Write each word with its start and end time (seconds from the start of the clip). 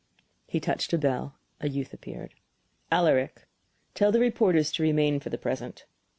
He 0.47 0.59
touched 0.59 0.93
a 0.93 0.97
bell; 0.97 1.35
a 1.59 1.69
youth 1.69 1.93
appeared. 1.93 2.33
"Alaric, 2.91 3.45
tell 3.93 4.11
the 4.11 4.19
reporters 4.19 4.71
to 4.71 4.81
remain 4.81 5.19
for 5.19 5.29
the 5.29 5.37
present." 5.37 5.85